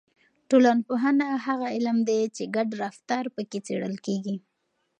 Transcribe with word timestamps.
ټولنپوهنه 0.49 1.27
هغه 1.45 1.65
علم 1.75 1.97
دی 2.09 2.21
چې 2.35 2.43
ګډ 2.55 2.69
رفتار 2.83 3.25
پکې 3.35 3.59
څېړل 3.65 3.95
کیږي. 4.05 4.35